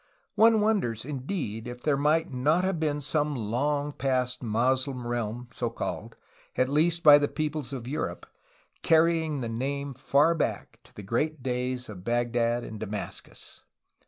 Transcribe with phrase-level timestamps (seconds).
[0.33, 5.69] One wonders, indeed, if there might not have been some long past Moslem realm so
[5.69, 6.15] called,
[6.55, 8.25] at least by the peoples of Europe,
[8.81, 13.63] carrying the name far back to the great days of Bagdad and Damascus.